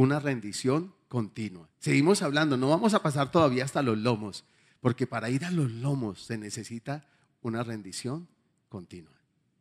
[0.00, 1.68] una rendición continua.
[1.78, 4.44] Seguimos hablando, no vamos a pasar todavía hasta los lomos,
[4.80, 7.06] porque para ir a los lomos se necesita
[7.42, 8.26] una rendición
[8.70, 9.12] continua.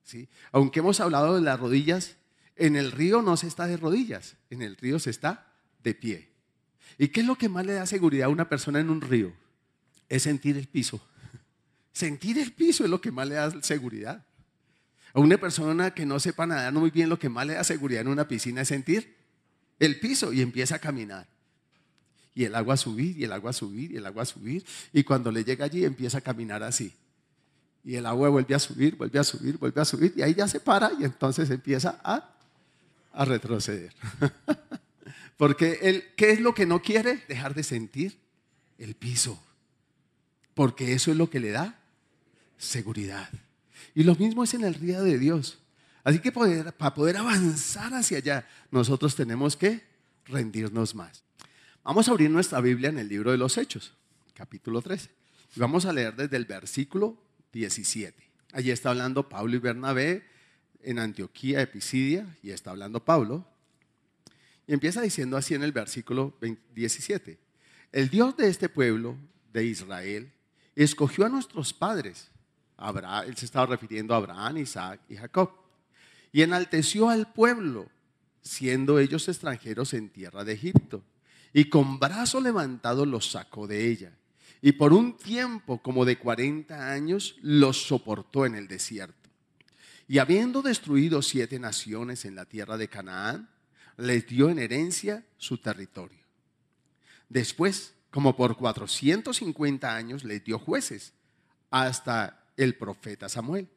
[0.04, 0.30] ¿sí?
[0.54, 2.16] Aunque hemos hablado de las rodillas,
[2.55, 5.52] en el río no se está de rodillas, en el río se está
[5.84, 6.30] de pie.
[6.98, 9.34] ¿Y qué es lo que más le da seguridad a una persona en un río?
[10.08, 11.06] Es sentir el piso.
[11.92, 14.26] Sentir el piso es lo que más le da seguridad.
[15.14, 18.02] A una persona que no sepa nadar muy bien, lo que más le da seguridad
[18.02, 19.19] en una piscina es sentir
[19.80, 21.28] el piso y empieza a caminar.
[22.36, 24.64] Y el agua a subir, y el agua a subir, y el agua a subir.
[24.94, 26.94] Y cuando le llega allí empieza a caminar así.
[27.84, 30.14] Y el agua vuelve a subir, vuelve a subir, vuelve a subir.
[30.16, 32.34] Y ahí ya se para y entonces empieza a,
[33.12, 33.94] a retroceder.
[35.38, 37.24] Porque él, ¿qué es lo que no quiere?
[37.27, 38.18] Dejar de sentir
[38.77, 39.41] el piso.
[40.54, 41.80] Porque eso es lo que le da
[42.58, 43.30] seguridad.
[43.96, 45.60] Y lo mismo es en el río de Dios.
[46.09, 49.84] Así que para poder avanzar hacia allá, nosotros tenemos que
[50.26, 51.24] rendirnos más.
[51.84, 53.93] Vamos a abrir nuestra Biblia en el libro de los Hechos,
[54.34, 55.07] capítulo 13.
[55.55, 57.15] Y vamos a leer desde el versículo
[57.54, 58.27] 17.
[58.54, 60.26] Allí está hablando Pablo y Bernabé
[60.82, 63.46] en Antioquía, Episidia, y está hablando Pablo.
[64.66, 66.35] Y empieza diciendo así en el versículo
[66.74, 67.38] 17.
[67.91, 69.16] El Dios de este pueblo,
[69.53, 70.31] de Israel,
[70.75, 72.31] escogió a nuestros padres.
[73.28, 75.69] Él se estaba refiriendo a Abraham, Isaac y Jacob.
[76.31, 77.90] Y enalteció al pueblo,
[78.41, 81.03] siendo ellos extranjeros en tierra de Egipto.
[81.53, 84.13] Y con brazo levantado los sacó de ella.
[84.62, 89.30] Y por un tiempo como de 40 años los soportó en el desierto.
[90.08, 93.50] Y habiendo destruido siete naciones en la tierra de Canaán,
[93.97, 96.19] les dio en herencia su territorio.
[97.30, 101.14] Después, como por 450 años, les dio jueces
[101.69, 103.68] hasta el profeta Samuel.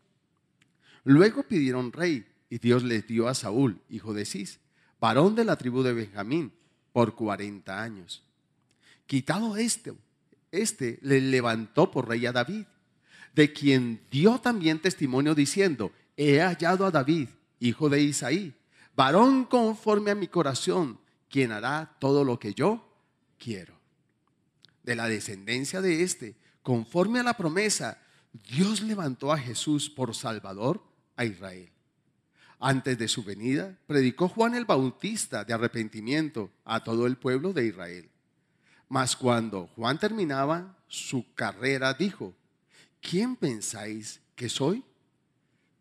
[1.05, 4.61] Luego pidieron rey y Dios les dio a Saúl, hijo de Cis,
[5.00, 6.53] varón de la tribu de Benjamín,
[6.92, 8.22] por 40 años.
[9.06, 9.94] Quitado este,
[10.50, 12.66] este le levantó por rey a David,
[13.34, 18.53] de quien dio también testimonio diciendo, he hallado a David, hijo de Isaí,
[18.94, 20.99] varón conforme a mi corazón,
[21.31, 22.87] quien hará todo lo que yo
[23.38, 23.72] quiero
[24.82, 27.97] de la descendencia de éste, conforme a la promesa,
[28.50, 30.82] Dios levantó a Jesús por Salvador
[31.16, 31.72] a Israel.
[32.65, 37.67] Antes de su venida, predicó Juan el Bautista de arrepentimiento a todo el pueblo de
[37.67, 38.09] Israel.
[38.89, 42.34] Mas cuando Juan terminaba su carrera, dijo,
[43.00, 44.84] ¿quién pensáis que soy?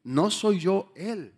[0.04, 1.34] No soy yo él,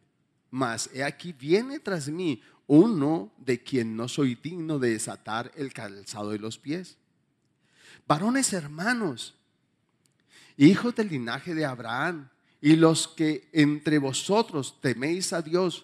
[0.50, 5.74] mas he aquí viene tras mí uno de quien no soy digno de desatar el
[5.74, 6.98] calzado de los pies
[8.08, 9.36] varones hermanos,
[10.58, 12.30] hijos del linaje de Abraham,
[12.63, 15.84] y los que entre vosotros teméis a Dios,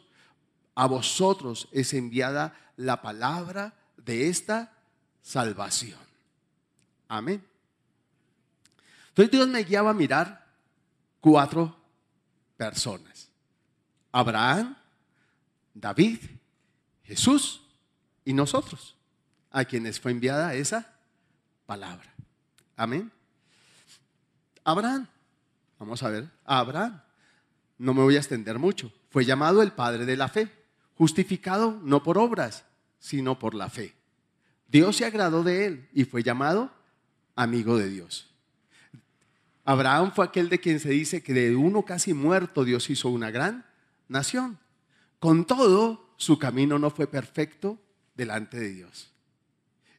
[0.76, 4.72] a vosotros es enviada la palabra de esta
[5.22, 6.00] salvación.
[7.10, 7.46] Amén.
[9.10, 10.48] Entonces Dios me guiaba a mirar
[11.20, 11.76] cuatro
[12.56, 13.28] personas.
[14.14, 14.74] Abraham,
[15.74, 16.20] David,
[17.04, 17.62] Jesús
[18.24, 18.96] y nosotros,
[19.52, 20.96] a quienes fue enviada esa
[21.66, 22.10] palabra.
[22.78, 23.12] Amén.
[24.64, 25.10] Abraham,
[25.80, 27.02] vamos a ver, Abraham,
[27.78, 30.52] no me voy a extender mucho, fue llamado el padre de la fe,
[30.96, 32.66] justificado no por obras,
[33.00, 33.96] sino por la fe.
[34.68, 36.72] Dios se agradó de él y fue llamado
[37.36, 38.28] amigo de Dios.
[39.64, 43.32] Abraham fue aquel de quien se dice que de uno casi muerto Dios hizo una
[43.32, 43.66] gran
[44.08, 44.60] nación.
[45.20, 47.80] Con todo, su camino no fue perfecto
[48.16, 49.12] delante de Dios.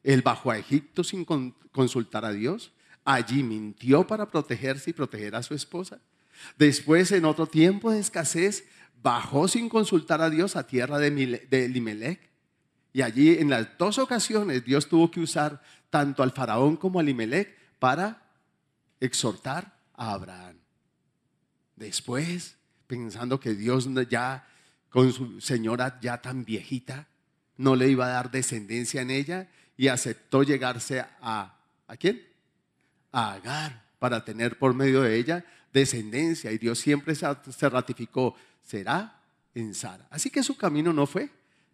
[0.03, 1.25] Él bajó a Egipto sin
[1.71, 2.71] consultar a Dios.
[3.03, 5.99] Allí mintió para protegerse y proteger a su esposa.
[6.57, 8.65] Después, en otro tiempo de escasez,
[9.01, 12.29] bajó sin consultar a Dios a tierra de, Elimelech.
[12.93, 17.01] Y allí, en las dos ocasiones, Dios tuvo que usar tanto al faraón como a
[17.01, 18.21] Elimelech para
[18.99, 20.57] exhortar a Abraham.
[21.75, 24.47] Después, pensando que Dios ya,
[24.89, 27.07] con su señora ya tan viejita,
[27.57, 31.57] no le iba a dar descendencia en ella, y aceptó llegarse a,
[31.87, 32.30] ¿a quién?
[33.11, 36.51] A Agar, para tener por medio de ella descendencia.
[36.51, 39.19] Y Dios siempre se ratificó, será
[39.53, 40.07] en Sara.
[40.09, 41.29] Así que su camino no fue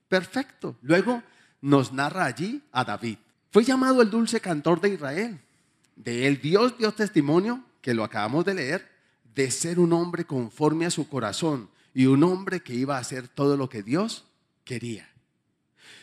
[0.08, 0.76] perfecto.
[0.82, 1.24] Luego
[1.62, 3.18] nos narra allí a David.
[3.52, 5.40] Fue llamado el dulce cantor de Israel.
[5.96, 8.92] De él Dios dio testimonio, que lo acabamos de leer,
[9.34, 13.28] de ser un hombre conforme a su corazón y un hombre que iba a hacer
[13.28, 14.26] todo lo que Dios
[14.64, 15.10] quería.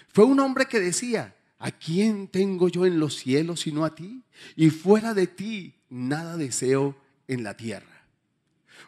[0.09, 1.35] Fue un hombre que decía,
[1.65, 4.23] ¿A quién tengo yo en los cielos sino a ti?
[4.55, 6.95] Y fuera de ti nada deseo
[7.27, 8.05] en la tierra.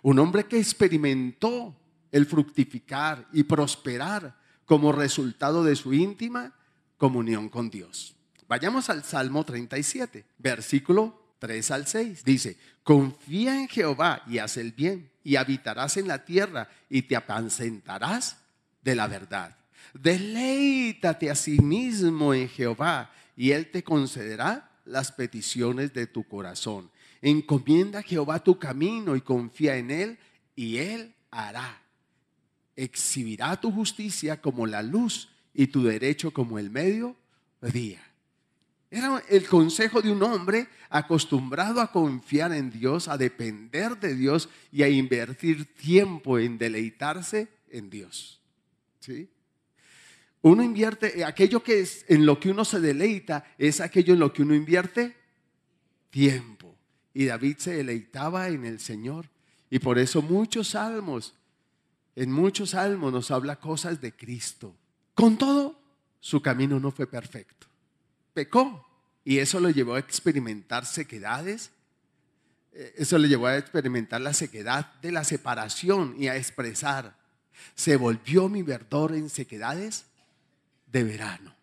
[0.02, 1.74] Un hombre que experimentó
[2.12, 6.52] el fructificar y prosperar como resultado de su íntima
[6.98, 8.14] comunión con Dios.
[8.46, 12.24] Vayamos al Salmo 37, versículo 3 al 6.
[12.24, 17.16] Dice, confía en Jehová y haz el bien, y habitarás en la tierra y te
[17.16, 18.36] apacentarás
[18.82, 19.56] de la verdad.
[19.94, 26.90] Deleítate a sí mismo en Jehová y Él te concederá las peticiones de tu corazón.
[27.22, 30.18] Encomienda a Jehová tu camino y confía en Él
[30.54, 31.82] y Él hará.
[32.76, 37.16] Exhibirá tu justicia como la luz y tu derecho como el medio
[37.60, 38.02] día.
[38.90, 44.48] Era el consejo de un hombre acostumbrado a confiar en Dios, a depender de Dios
[44.70, 48.40] y a invertir tiempo en deleitarse en Dios.
[49.00, 49.28] ¿Sí?
[50.46, 54.32] Uno invierte, aquello que es en lo que uno se deleita, es aquello en lo
[54.32, 55.16] que uno invierte
[56.08, 56.72] tiempo.
[57.12, 59.28] Y David se deleitaba en el Señor.
[59.70, 61.34] Y por eso muchos salmos,
[62.14, 64.76] en muchos salmos nos habla cosas de Cristo.
[65.14, 65.82] Con todo,
[66.20, 67.66] su camino no fue perfecto.
[68.32, 68.86] Pecó.
[69.24, 71.72] Y eso lo llevó a experimentar sequedades.
[72.72, 77.18] Eh, eso le llevó a experimentar la sequedad de la separación y a expresar.
[77.74, 80.06] Se volvió mi verdor en sequedades
[80.96, 81.54] de verano.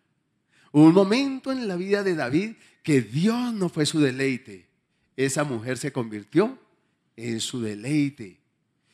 [0.70, 2.52] un momento en la vida de David
[2.84, 4.68] que Dios no fue su deleite.
[5.16, 6.56] Esa mujer se convirtió
[7.16, 8.40] en su deleite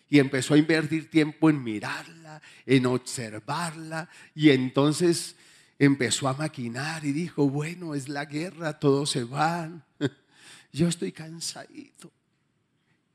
[0.08, 5.36] y empezó a invertir tiempo en mirarla, en observarla y entonces
[5.78, 9.84] empezó a maquinar y dijo, bueno, es la guerra, todos se van,
[10.72, 12.10] yo estoy cansadito.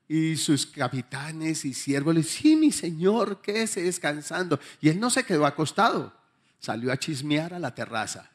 [0.07, 4.59] Y sus capitanes y siervos le sí, mi señor, quédese descansando.
[4.79, 6.15] Y él no se quedó acostado,
[6.65, 8.31] salió a chismear a la terraza.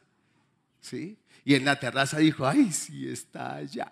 [0.79, 1.17] ¿Sí?
[1.43, 3.91] Y en la terraza dijo, ay, sí está allá,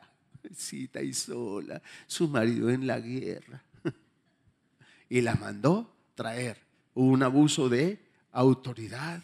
[0.56, 3.62] cita y sola, su marido en la guerra.
[5.09, 6.57] Y la mandó traer
[6.94, 8.00] un abuso de
[8.31, 9.21] autoridad.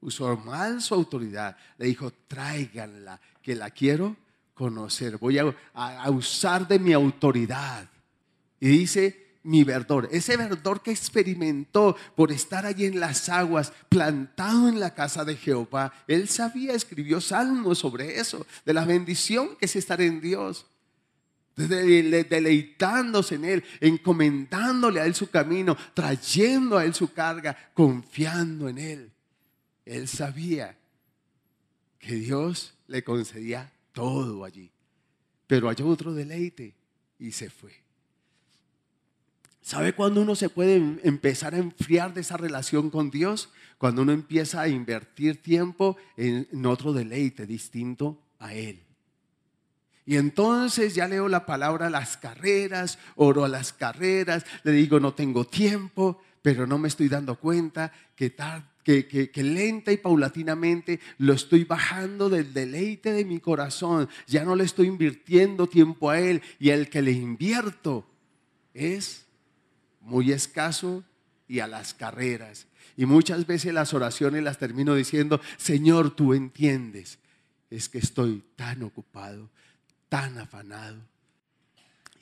[0.00, 1.56] Usó mal su autoridad.
[1.76, 4.16] Le dijo, tráiganla, que la quiero
[4.54, 5.18] conocer.
[5.18, 7.88] Voy a, a usar de mi autoridad.
[8.60, 14.68] Y dice, mi verdor, ese verdor que experimentó por estar allí en las aguas, plantado
[14.68, 15.92] en la casa de Jehová.
[16.08, 20.66] Él sabía, escribió salmos sobre eso, de la bendición que es estar en Dios.
[21.56, 28.78] Deleitándose en Él, encomendándole a Él su camino, trayendo a Él su carga, confiando en
[28.78, 29.12] Él.
[29.84, 30.76] Él sabía
[31.98, 34.70] que Dios le concedía todo allí.
[35.46, 36.74] Pero hay otro deleite
[37.18, 37.83] y se fue.
[39.64, 43.48] ¿Sabe cuándo uno se puede em, empezar a enfriar de esa relación con Dios?
[43.78, 48.82] Cuando uno empieza a invertir tiempo en, otro deleite distinto a Él.
[50.04, 55.14] Y entonces ya leo la palabra las carreras, oro a las carreras, le digo no
[55.14, 58.34] tengo tiempo, pero no me estoy dando cuenta que,
[58.84, 64.10] que, que, lenta y paulatinamente lo estoy bajando del deleite de mi corazón.
[64.26, 68.06] Ya no le estoy invirtiendo tiempo a Él y el que le invierto
[68.74, 69.23] es
[70.04, 71.02] muy escaso
[71.48, 72.66] y a las carreras.
[72.96, 77.18] Y muchas veces las oraciones las termino diciendo, Señor, tú entiendes,
[77.70, 79.50] es que estoy tan ocupado,
[80.08, 80.98] tan afanado.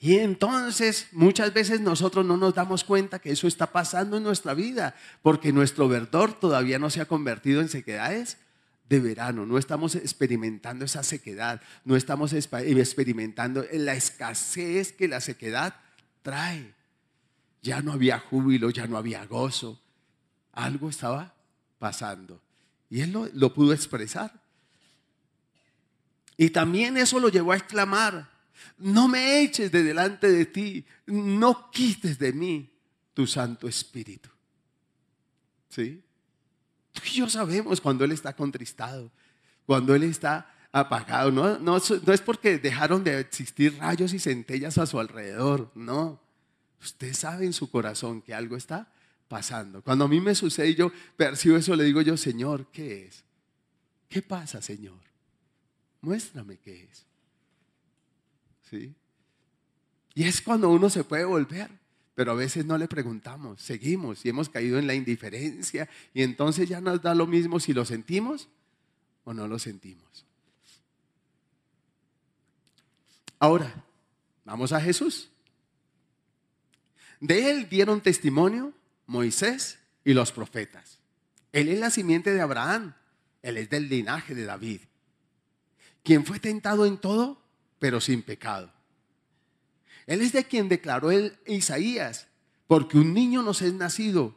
[0.01, 4.55] Y entonces muchas veces nosotros no nos damos cuenta que eso está pasando en nuestra
[4.55, 8.39] vida, porque nuestro verdor todavía no se ha convertido en sequedades
[8.89, 15.77] de verano, no estamos experimentando esa sequedad, no estamos experimentando la escasez que la sequedad
[16.23, 16.75] trae
[17.63, 19.81] ya no había júbilo, ya no había gozo.
[20.53, 21.35] Algo estaba
[21.79, 22.41] pasando.
[22.91, 24.33] Y él lo, pudo expresar.
[26.37, 28.31] Y también eso lo llevó a exclamar,
[28.79, 32.71] no me eches de delante de ti, no quites de mí
[33.15, 34.29] tu Santo Espíritu.
[35.69, 36.03] ¿Sí?
[36.93, 39.11] Tú y yo sabemos cuando Él está contristado,
[39.65, 41.31] cuando Él está apagado.
[41.31, 46.22] No, no, no es porque dejaron de existir rayos y centellas a su alrededor, no.
[46.83, 48.93] Usted sabe en su corazón que algo está
[49.29, 49.83] pasando.
[49.83, 53.25] Cuando a mí me sucede y yo percibo eso, le digo yo, Señor, ¿qué es?
[54.09, 54.99] ¿Qué pasa, Señor?
[56.01, 57.07] Muéstrame qué es.
[58.69, 58.95] ¿Sí?
[60.15, 61.71] Y es cuando uno se puede volver,
[62.15, 66.69] pero a veces no le preguntamos, seguimos y hemos caído en la indiferencia y entonces
[66.69, 68.49] ya nos da lo mismo si lo sentimos
[69.25, 70.27] o no lo sentimos.
[73.39, 73.85] Ahora,
[74.45, 75.32] vamos a Jesús.
[77.23, 78.73] De él dieron testimonio
[79.07, 80.99] Moisés y los profetas.
[81.53, 82.95] Él es la simiente de Abraham,
[83.43, 84.81] él es del linaje de David,
[86.03, 87.41] quien fue tentado en todo,
[87.79, 88.73] pero sin pecado.
[90.09, 92.27] Él es de quien declaró el Isaías,
[92.67, 94.35] porque un niño nos es nacido,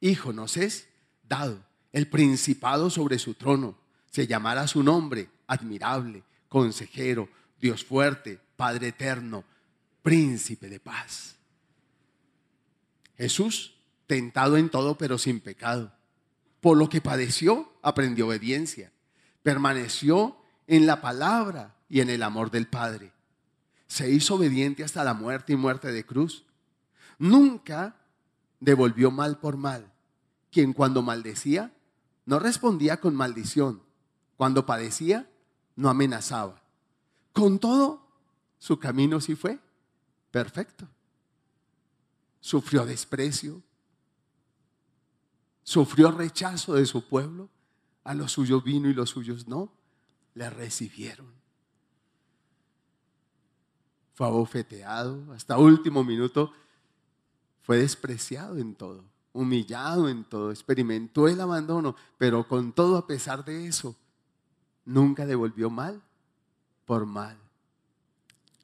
[0.00, 0.86] hijo nos es
[1.28, 3.76] dado, el principado sobre su trono.
[4.12, 7.28] se llamara su nombre admirable, consejero,
[7.60, 9.42] Dios fuerte, Padre eterno,
[10.02, 11.41] príncipe de paz.
[13.22, 13.76] Jesús,
[14.08, 15.92] tentado en todo, pero sin pecado.
[16.60, 18.90] Por lo que padeció, aprendió obediencia.
[19.44, 20.36] Permaneció
[20.66, 23.12] en la palabra y en el amor del Padre.
[23.86, 26.44] Se hizo obediente hasta la muerte y muerte de cruz.
[27.16, 27.94] Nunca
[28.58, 29.92] devolvió mal por mal.
[30.50, 31.72] Quien cuando maldecía,
[32.26, 33.84] no respondía con maldición.
[34.36, 35.30] Cuando padecía,
[35.76, 36.60] no amenazaba.
[37.32, 38.04] Con todo,
[38.58, 39.60] su camino sí fue
[40.32, 40.88] perfecto.
[42.42, 43.62] Sufrió desprecio,
[45.62, 47.48] sufrió rechazo de su pueblo,
[48.02, 49.72] a los suyos vino y los suyos no,
[50.34, 51.32] le recibieron.
[54.14, 56.52] Fue abofeteado, hasta último minuto
[57.62, 63.44] fue despreciado en todo, humillado en todo, experimentó el abandono, pero con todo a pesar
[63.44, 63.94] de eso,
[64.84, 66.02] nunca devolvió mal
[66.86, 67.38] por mal.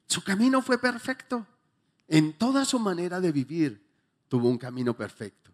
[0.05, 1.47] Su camino fue perfecto.
[2.09, 3.87] En toda su manera de vivir
[4.27, 5.51] tuvo un camino perfecto.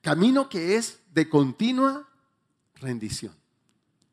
[0.00, 2.08] Camino que es de continua
[2.74, 3.34] rendición.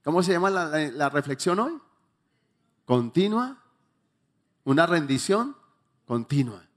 [0.03, 1.73] ¿Cómo se llama la, reflexión hoy?
[2.85, 3.61] Continua,
[4.63, 5.55] una rendición
[6.05, 6.67] continua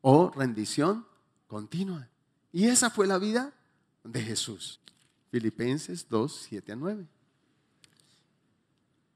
[0.00, 1.06] o rendición
[1.46, 2.08] continua.
[2.52, 3.52] Y esa fue la vida
[4.02, 4.80] de Jesús.
[5.30, 7.06] Filipenses 2, 7 a 9.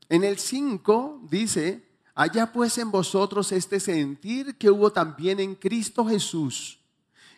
[0.08, 6.04] En el 5 dice, Allá pues en vosotros este sentir que hubo también en Cristo
[6.04, 6.78] Jesús,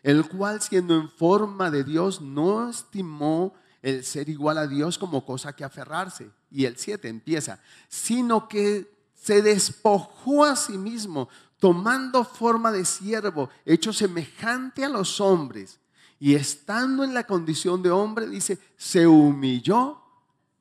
[0.02, 5.24] el cual siendo en forma de Dios no estimó el ser igual a Dios como
[5.24, 6.30] cosa que aferrarse.
[6.50, 11.28] Y el 7 empieza, sino que se despojó a sí mismo,
[11.58, 15.78] tomando forma de siervo, hecho semejante a los hombres.
[16.18, 20.02] Y estando en la condición de hombre, dice, se humilló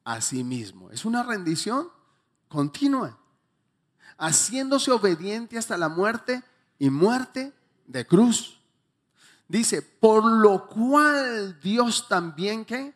[0.04, 0.92] a sí mismo.
[0.92, 1.90] Es una rendición
[2.48, 3.18] continua
[4.18, 6.44] haciéndose obediente hasta la muerte
[6.80, 7.54] y muerte
[7.86, 8.60] de cruz.
[9.48, 12.94] Dice, por lo cual Dios también que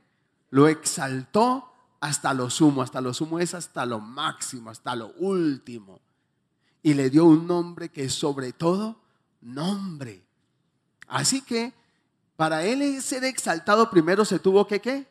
[0.50, 6.00] lo exaltó hasta lo sumo, hasta lo sumo es hasta lo máximo, hasta lo último.
[6.82, 9.00] Y le dio un nombre que es sobre todo
[9.42, 10.24] nombre.
[11.08, 11.74] Así que
[12.36, 15.08] para él ser exaltado primero se tuvo que qué?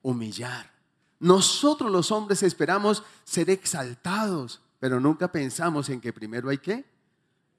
[0.00, 0.72] Humillar.
[1.20, 6.84] Nosotros los hombres esperamos ser exaltados pero nunca pensamos en que primero hay que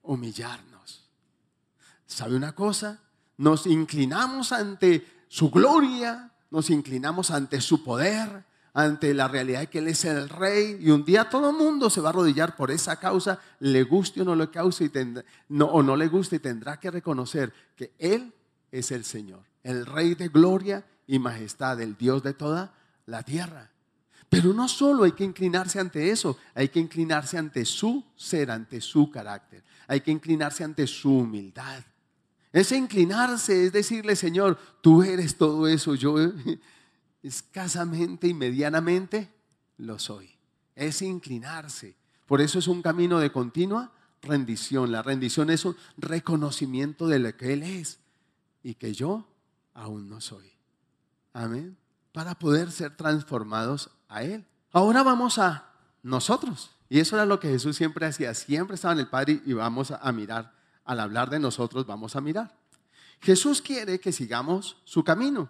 [0.02, 1.08] humillarnos.
[2.04, 3.00] ¿Sabe una cosa?
[3.38, 9.78] Nos inclinamos ante su gloria, nos inclinamos ante su poder, ante la realidad de que
[9.78, 12.70] Él es el rey y un día todo el mundo se va a arrodillar por
[12.70, 14.92] esa causa, le guste o no le cause
[15.48, 18.34] o no le guste y tendrá que reconocer que Él
[18.70, 22.74] es el Señor, el rey de gloria y majestad, el Dios de toda
[23.06, 23.70] la tierra.
[24.34, 28.80] Pero no solo hay que inclinarse ante eso, hay que inclinarse ante su ser, ante
[28.80, 29.62] su carácter.
[29.86, 31.84] Hay que inclinarse ante su humildad.
[32.52, 36.16] Ese inclinarse es decirle, Señor, tú eres todo eso, yo
[37.22, 39.32] escasamente y medianamente
[39.76, 40.30] lo soy.
[40.74, 41.96] Es inclinarse.
[42.26, 44.90] Por eso es un camino de continua rendición.
[44.90, 48.00] La rendición es un reconocimiento de lo que Él es
[48.64, 49.28] y que yo
[49.74, 50.50] aún no soy.
[51.32, 51.76] Amén.
[52.12, 54.44] Para poder ser transformados a Él.
[54.72, 55.70] Ahora vamos a
[56.02, 56.70] nosotros.
[56.88, 58.34] Y eso era lo que Jesús siempre hacía.
[58.34, 60.52] Siempre estaba en el Padre y vamos a mirar.
[60.84, 62.54] Al hablar de nosotros, vamos a mirar.
[63.20, 65.48] Jesús quiere que sigamos su camino.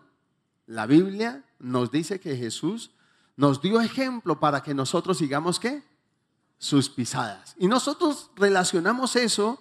[0.67, 2.93] La Biblia nos dice que Jesús
[3.37, 5.83] nos dio ejemplo para que nosotros sigamos qué?
[6.59, 7.57] Sus pisadas.
[7.59, 9.61] Y nosotros relacionamos eso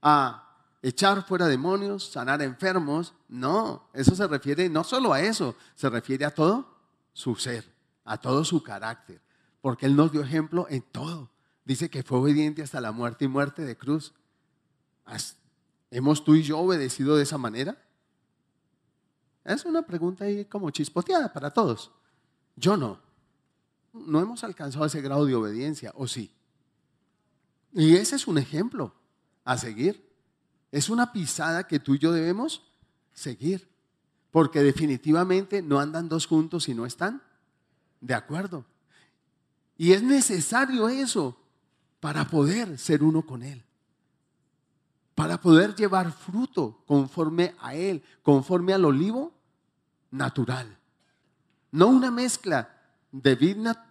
[0.00, 3.12] a echar fuera demonios, sanar enfermos.
[3.28, 6.78] No, eso se refiere no solo a eso, se refiere a todo
[7.12, 7.71] su ser
[8.04, 9.20] a todo su carácter,
[9.60, 11.30] porque Él nos dio ejemplo en todo.
[11.64, 14.12] Dice que fue obediente hasta la muerte y muerte de cruz.
[15.90, 17.76] ¿Hemos tú y yo obedecido de esa manera?
[19.44, 21.92] Es una pregunta ahí como chispoteada para todos.
[22.56, 23.00] Yo no.
[23.92, 26.32] No hemos alcanzado ese grado de obediencia, ¿o sí?
[27.72, 28.94] Y ese es un ejemplo
[29.44, 30.10] a seguir.
[30.70, 32.62] Es una pisada que tú y yo debemos
[33.12, 33.68] seguir.
[34.30, 37.22] Porque definitivamente no andan dos juntos si no están
[38.02, 38.66] de acuerdo.
[39.78, 41.38] Y es necesario eso
[42.00, 43.64] para poder ser uno con Él.
[45.14, 49.32] Para poder llevar fruto conforme a Él, conforme al olivo
[50.10, 50.76] natural.
[51.70, 52.76] No una mezcla
[53.12, 53.36] de,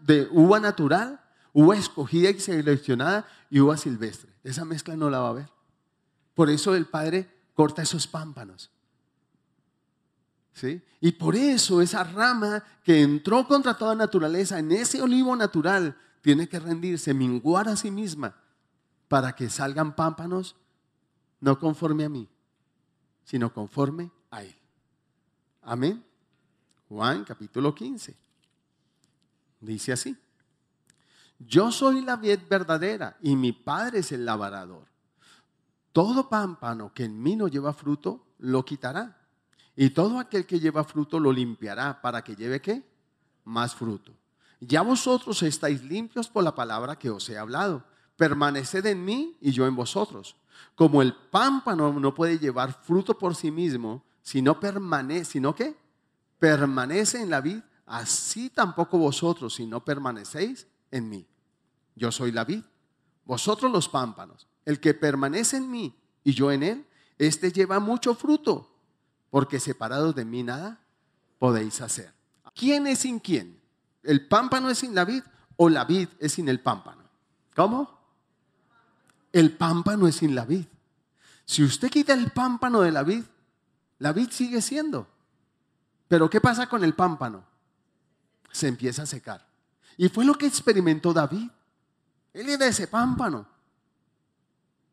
[0.02, 1.20] de uva natural,
[1.54, 4.32] uva escogida y seleccionada y uva silvestre.
[4.44, 5.50] Esa mezcla no la va a haber.
[6.36, 8.72] Por eso el Padre corta esos pámpanos.
[10.54, 10.82] ¿Sí?
[11.00, 16.48] Y por eso esa rama que entró contra toda naturaleza en ese olivo natural tiene
[16.48, 18.36] que rendirse, minguar a sí misma
[19.08, 20.56] para que salgan pámpanos
[21.40, 22.30] no conforme a mí,
[23.24, 24.56] sino conforme a Él.
[25.64, 26.04] Amén.
[26.88, 28.16] Juan capítulo 15.
[29.62, 30.18] Dice así.
[31.40, 34.86] Yo soy la vid verdadera y mi Padre es el labrador.
[35.92, 39.21] Todo pámpano que en mí no lleva fruto, lo quitará.
[39.76, 42.84] Y todo aquel que lleva fruto lo limpiará para que lleve qué?
[43.46, 44.14] Más fruto.
[44.60, 47.84] Ya vosotros estáis limpios por la palabra que os he hablado.
[48.16, 50.36] Permaneced en mí y yo en vosotros.
[50.76, 55.76] Como el pámpano no puede llevar fruto por sí mismo, si no permanece, sino que
[56.38, 61.28] permanece en la vid, así tampoco vosotros, si no permanecéis en mí.
[61.96, 62.64] Yo soy la vid,
[63.26, 64.48] vosotros los pámpanos.
[64.66, 66.86] El que permanece en mí y yo en él,
[67.18, 68.71] este lleva mucho fruto,
[69.32, 70.80] porque separados de mí nada
[71.40, 72.14] podéis hacer.
[72.54, 73.60] ¿Quién es sin quién?
[74.04, 75.24] ¿El pámpano es sin la vid
[75.56, 77.02] o la vid es sin el pámpano?
[77.56, 78.00] ¿Cómo?
[79.32, 80.66] El pámpano es sin la vid.
[81.46, 83.24] Si usted quita el pámpano de la vid,
[84.00, 85.08] la vid sigue siendo.
[86.08, 87.46] Pero ¿qué pasa con el pámpano?
[88.52, 89.48] Se empieza a secar.
[89.96, 91.50] Y fue lo que experimentó David.
[92.34, 93.48] Él era ese pámpano.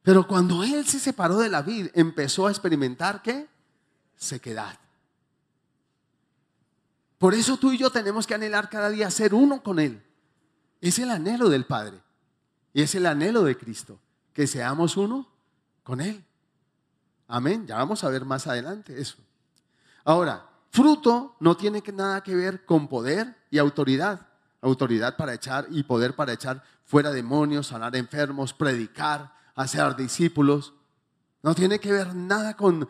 [0.02, 3.48] Pero cuando él se separó de la vid, empezó a experimentar qué?
[4.18, 4.78] Sequedad.
[7.16, 10.02] Por eso tú y yo tenemos que anhelar cada día ser uno con Él.
[10.80, 12.00] Es el anhelo del Padre.
[12.72, 13.98] Y es el anhelo de Cristo.
[14.32, 15.26] Que seamos uno
[15.82, 16.24] con Él.
[17.26, 17.66] Amén.
[17.66, 19.16] Ya vamos a ver más adelante eso.
[20.04, 24.26] Ahora, fruto no tiene nada que ver con poder y autoridad.
[24.60, 30.72] Autoridad para echar y poder para echar fuera demonios, sanar enfermos, predicar, hacer discípulos.
[31.42, 32.88] No tiene que ver nada con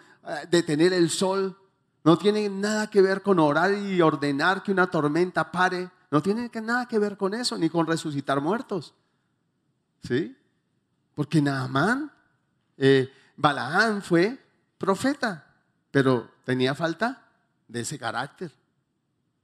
[0.51, 1.57] detener el sol.
[2.05, 5.91] No tiene nada que ver con orar y ordenar que una tormenta pare.
[6.11, 8.95] No tiene nada que ver con eso, ni con resucitar muertos.
[10.03, 10.37] ¿Sí?
[11.15, 12.13] Porque Naamán,
[12.77, 14.39] eh, Balaán fue
[14.79, 15.55] profeta,
[15.91, 17.27] pero tenía falta
[17.67, 18.53] de ese carácter.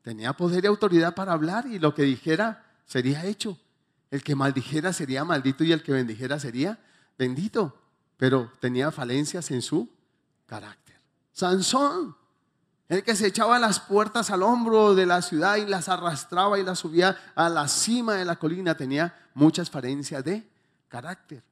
[0.03, 3.59] Tenía poder y autoridad para hablar y lo que dijera sería hecho.
[4.11, 6.79] El que maldijera sería maldito y el que bendijera sería
[7.19, 7.81] bendito.
[8.17, 9.89] Pero tenía falencias en su
[10.47, 11.01] carácter.
[11.33, 12.17] Sansón,
[12.89, 16.65] el que se echaba las puertas al hombro de la ciudad y las arrastraba y
[16.65, 20.49] las subía a la cima de la colina, tenía muchas falencias de
[20.89, 21.43] carácter.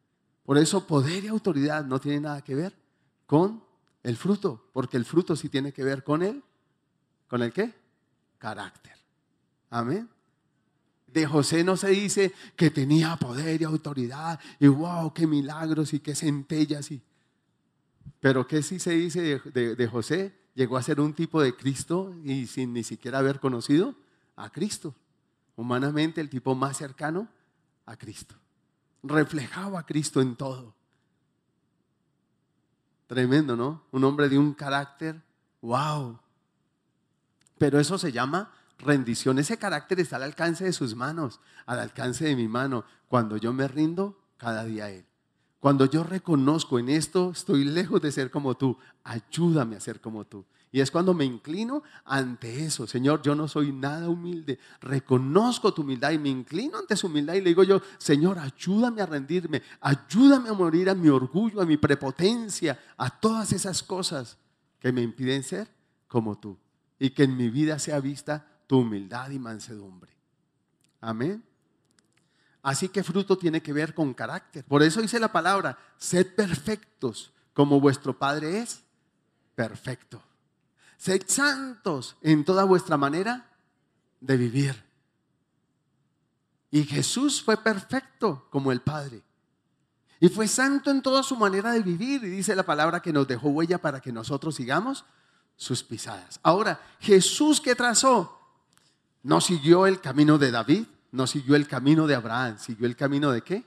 [0.45, 2.75] Por eso poder y autoridad no tienen nada que ver
[3.27, 3.65] con
[4.03, 6.43] el fruto, porque el fruto sí tiene que ver con él.
[7.29, 7.75] ¿Con el qué?
[8.39, 8.93] Carácter.
[9.71, 10.09] Amén.
[11.07, 16.01] De José no se dice que tenía poder y autoridad y wow, qué milagros y
[16.01, 16.91] qué centellas.
[16.91, 17.03] Y...
[18.23, 20.33] Pero ¿qué sí se dice de, de José?
[20.55, 23.97] Llegó a ser un tipo de Cristo y sin ni siquiera haber conocido
[24.37, 24.95] a Cristo.
[25.57, 27.27] Humanamente el tipo más cercano
[27.85, 28.37] a Cristo.
[29.03, 30.73] Reflejaba a Cristo en todo.
[33.09, 33.83] Tremendo, ¿no?
[33.91, 35.21] Un hombre de un carácter,
[35.61, 36.17] wow.
[37.59, 39.41] Pero eso se llama rendición.
[39.41, 42.85] Ese carácter está al alcance de sus manos, al alcance de mi mano.
[43.09, 45.07] Cuando yo me rindo, cada día a Él.
[45.63, 50.25] Cuando yo reconozco en esto, estoy lejos de ser como tú, ayúdame a ser como
[50.25, 50.45] tú.
[50.73, 52.89] Y es cuando me inclino ante eso.
[52.89, 54.59] Señor, yo no soy nada humilde.
[54.81, 59.03] Reconozco tu humildad y me inclino ante su humildad y le digo yo, Señor, ayúdame
[59.03, 59.63] a rendirme.
[59.81, 64.39] Ayúdame a morir a mi orgullo, a mi prepotencia, a todas esas cosas
[64.81, 65.69] que me impiden ser
[66.09, 66.59] como tú.
[66.99, 70.11] Y que en mi vida sea vista tu humildad y mansedumbre.
[71.01, 71.41] Amén.
[72.63, 74.65] Así que fruto tiene que ver con carácter.
[74.65, 78.83] Por eso dice la palabra, sed perfectos como vuestro Padre es
[79.55, 80.23] perfecto.
[80.97, 83.51] Sed santos en toda vuestra manera
[84.21, 84.85] de vivir.
[86.71, 89.23] Y Jesús fue perfecto como el Padre.
[90.21, 92.23] Y fue santo en toda su manera de vivir.
[92.23, 95.05] Y dice la palabra que nos dejó huella para que nosotros sigamos
[95.57, 96.39] sus pisadas.
[96.45, 98.39] Ahora, Jesús que trazó,
[99.25, 103.31] no siguió el camino de David, no siguió el camino de Abraham, siguió el camino
[103.31, 103.65] de qué?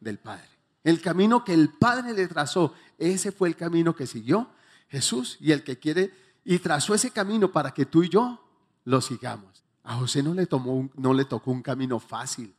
[0.00, 0.48] Del Padre.
[0.84, 4.48] El camino que el Padre le trazó, ese fue el camino que siguió
[4.88, 5.36] Jesús.
[5.40, 6.12] Y el que quiere
[6.44, 8.42] y trazó ese camino para que tú y yo
[8.84, 9.64] lo sigamos.
[9.82, 12.54] A José no le, tomó no le tocó un camino fácil,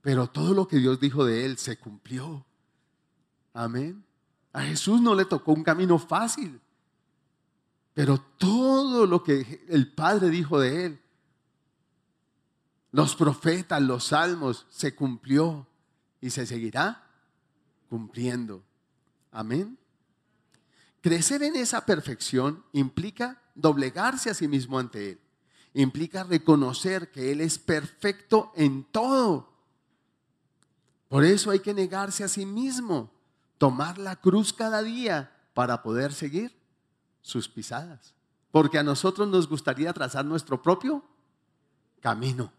[0.00, 2.44] pero todo lo que Dios dijo de él se cumplió.
[3.52, 4.04] Amén.
[4.52, 6.60] A Jesús no le tocó un camino fácil,
[7.94, 11.01] pero todo lo que el Padre dijo de él,
[12.92, 15.66] los profetas, los salmos, se cumplió
[16.20, 17.02] y se seguirá
[17.88, 18.62] cumpliendo.
[19.30, 19.78] Amén.
[21.00, 25.20] Crecer en esa perfección implica doblegarse a sí mismo ante Él.
[25.74, 29.50] Implica reconocer que Él es perfecto en todo.
[31.08, 33.10] Por eso hay que negarse a sí mismo,
[33.58, 36.54] tomar la cruz cada día para poder seguir
[37.22, 38.14] sus pisadas.
[38.50, 41.02] Porque a nosotros nos gustaría trazar nuestro propio
[42.00, 42.52] camino.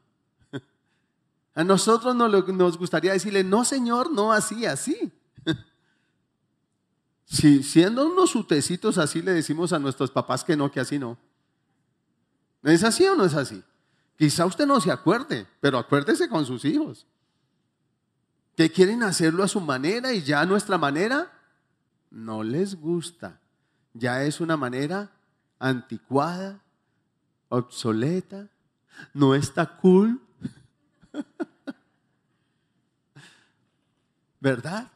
[1.55, 5.11] A nosotros nos gustaría decirle, no Señor, no así, así.
[7.25, 11.17] Si siendo unos utecitos así le decimos a nuestros papás que no, que así no.
[12.61, 13.63] ¿Es así o no es así?
[14.17, 17.07] Quizá usted no se acuerde, pero acuérdese con sus hijos.
[18.55, 21.31] Que quieren hacerlo a su manera y ya a nuestra manera
[22.11, 23.39] no les gusta.
[23.93, 25.11] Ya es una manera
[25.59, 26.61] anticuada,
[27.49, 28.47] obsoleta,
[29.13, 30.21] no está cool.
[34.39, 34.91] ¿Verdad?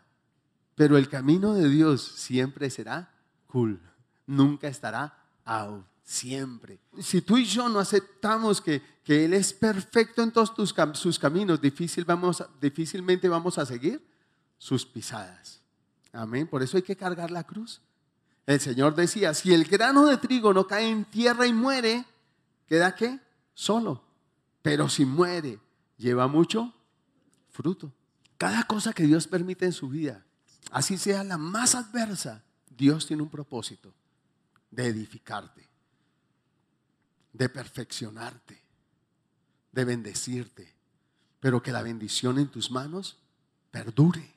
[0.76, 3.12] Pero el camino de Dios siempre será
[3.48, 3.82] cool,
[4.26, 6.80] nunca estará out, siempre.
[7.00, 10.54] Si tú y yo no aceptamos que, que Él es perfecto en todos
[10.94, 14.06] sus caminos, difícil vamos, difícilmente vamos a seguir
[14.58, 15.62] sus pisadas.
[16.12, 16.48] Amén.
[16.48, 17.82] Por eso hay que cargar la cruz.
[18.46, 22.06] El Señor decía, si el grano de trigo no cae en tierra y muere,
[22.66, 23.20] ¿queda qué?
[23.54, 24.04] Solo.
[24.62, 25.60] Pero si muere,
[25.98, 26.74] lleva mucho
[27.50, 27.92] fruto.
[28.38, 30.24] Cada cosa que Dios permite en su vida
[30.72, 33.94] así sea la más adversa, Dios tiene un propósito
[34.70, 35.68] de edificarte,
[37.34, 38.62] de perfeccionarte,
[39.72, 40.76] de bendecirte,
[41.40, 43.18] pero que la bendición en tus manos
[43.72, 44.36] perdure.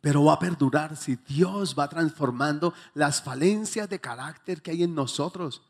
[0.00, 4.94] Pero va a perdurar si Dios va transformando las falencias de carácter que hay en
[4.94, 5.62] nosotros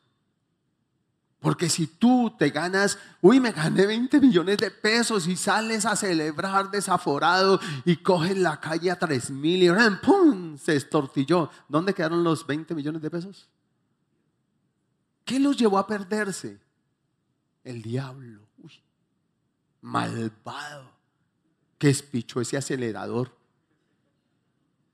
[1.41, 5.97] porque si tú te ganas, uy, me gané 20 millones de pesos y sales a
[5.97, 9.71] celebrar desaforado y coges la calle a 3 mil y
[10.05, 10.59] ¡pum!
[10.59, 11.51] se estortilló.
[11.67, 13.49] ¿Dónde quedaron los 20 millones de pesos?
[15.25, 16.61] ¿Qué los llevó a perderse?
[17.65, 18.73] El diablo, uy,
[19.81, 20.93] malvado,
[21.79, 23.35] que espichó ese acelerador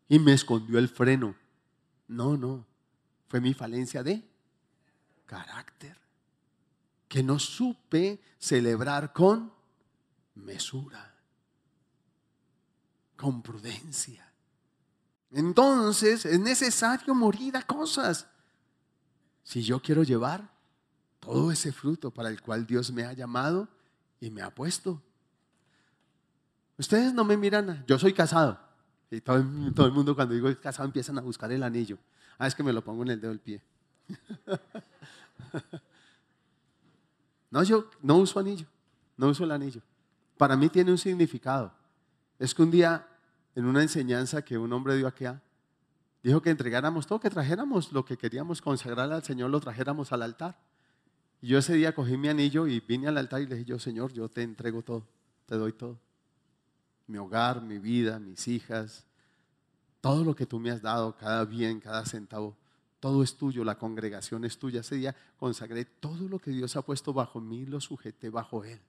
[0.08, 1.34] y me escondió el freno.
[2.06, 2.64] No, no,
[3.26, 4.22] fue mi falencia de
[5.26, 6.05] carácter
[7.08, 9.52] que no supe celebrar con
[10.34, 11.14] mesura,
[13.16, 14.32] con prudencia.
[15.30, 18.26] Entonces es necesario morir a cosas.
[19.42, 20.50] Si yo quiero llevar
[21.20, 23.68] todo ese fruto para el cual Dios me ha llamado
[24.20, 25.02] y me ha puesto.
[26.78, 28.60] Ustedes no me miran, yo soy casado.
[29.10, 31.98] Y todo, todo el mundo cuando digo casado empiezan a buscar el anillo.
[32.38, 33.62] Ah, es que me lo pongo en el dedo del pie.
[37.50, 38.66] No, yo no uso anillo,
[39.16, 39.80] no uso el anillo.
[40.36, 41.72] Para mí tiene un significado.
[42.38, 43.06] Es que un día,
[43.54, 45.24] en una enseñanza que un hombre dio aquí,
[46.22, 50.22] dijo que entregáramos todo, que trajéramos lo que queríamos consagrar al Señor, lo trajéramos al
[50.22, 50.58] altar.
[51.40, 53.78] Y yo ese día cogí mi anillo y vine al altar y le dije, yo
[53.78, 55.06] Señor, yo te entrego todo,
[55.46, 55.98] te doy todo.
[57.06, 59.06] Mi hogar, mi vida, mis hijas,
[60.00, 62.56] todo lo que tú me has dado, cada bien, cada centavo,
[63.00, 64.80] todo es tuyo, la congregación es tuya.
[64.80, 68.80] Ese día consagré todo lo que Dios ha puesto bajo mí, lo sujeté bajo Él.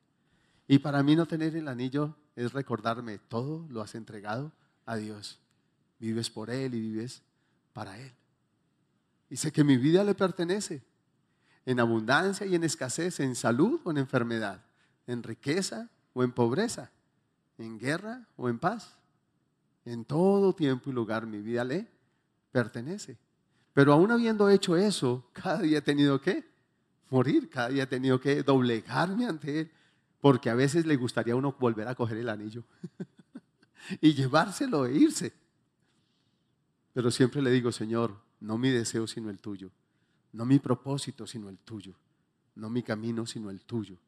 [0.68, 4.52] Y para mí no tener el anillo es recordarme, todo lo has entregado
[4.86, 5.40] a Dios.
[6.00, 7.22] Vives por Él y vives
[7.74, 8.12] para Él.
[9.30, 10.84] Y sé que mi vida le pertenece,
[11.66, 14.64] en abundancia y en escasez, en salud o en enfermedad,
[15.06, 16.92] en riqueza o en pobreza,
[17.58, 18.98] en guerra o en paz.
[19.84, 21.88] En todo tiempo y lugar mi vida le
[22.52, 23.18] pertenece.
[23.78, 26.44] Pero aún habiendo hecho eso, cada día he tenido que
[27.12, 29.72] morir, cada día he tenido que doblegarme ante Él,
[30.20, 32.64] porque a veces le gustaría a uno volver a coger el anillo
[34.02, 35.32] y llevárselo e irse.
[36.92, 39.70] Pero siempre le digo, Señor, no mi deseo sino el tuyo,
[40.34, 41.94] no mi propósito sino el tuyo,
[42.56, 44.00] no mi camino sino el tuyo,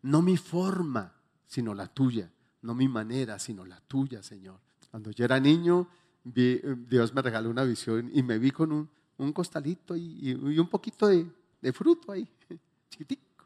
[0.00, 1.12] no mi forma
[1.46, 4.58] sino la tuya, no mi manera sino la tuya, Señor.
[4.90, 5.86] Cuando yo era niño,
[6.24, 11.08] Dios me regaló una visión y me vi con un, un costalito y, un poquito
[11.08, 12.26] de, fruto ahí,
[12.90, 13.44] chiquitico.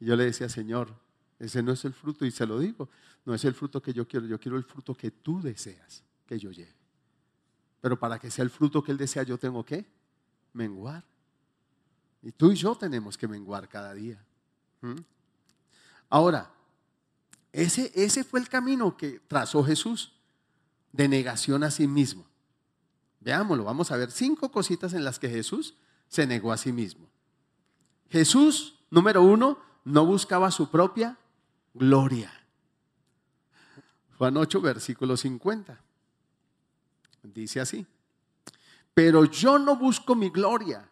[0.00, 0.94] Y yo le decía, Señor,
[1.38, 2.88] ese no es el fruto, y se lo digo,
[3.24, 6.38] no es el fruto que yo quiero, yo quiero el fruto que tú deseas que
[6.38, 6.74] yo lleve.
[7.80, 9.84] Pero para que sea el fruto que Él desea, yo tengo que
[10.52, 11.04] menguar.
[12.22, 14.22] Y tú y yo tenemos que menguar cada día.
[16.08, 16.50] Ahora,
[17.52, 20.12] ese, ese fue el camino que trazó Jesús
[20.92, 22.24] de negación a sí mismo.
[23.26, 25.74] Veámoslo, vamos a ver cinco cositas en las que Jesús
[26.06, 27.08] se negó a sí mismo.
[28.08, 31.18] Jesús, número uno, no buscaba su propia
[31.74, 32.32] gloria.
[34.16, 35.76] Juan 8, versículo 50.
[37.24, 37.84] Dice así.
[38.94, 40.88] Pero yo no busco mi gloria.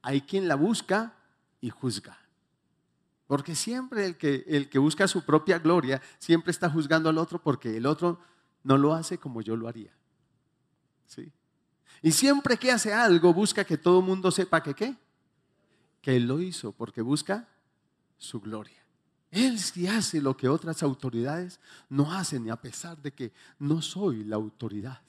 [0.00, 1.16] Hay quien la busca
[1.60, 2.16] y juzga.
[3.26, 7.42] Porque siempre el que, el que busca su propia gloria, siempre está juzgando al otro
[7.42, 8.20] porque el otro
[8.62, 9.90] no lo hace como yo lo haría.
[11.08, 11.32] ¿Sí?
[12.04, 14.94] Y siempre que hace algo, busca que todo el mundo sepa que qué.
[16.02, 17.48] Que él lo hizo, porque busca
[18.18, 18.84] su gloria.
[19.30, 23.80] Él sí hace lo que otras autoridades no hacen, y a pesar de que no
[23.80, 25.00] soy la autoridad.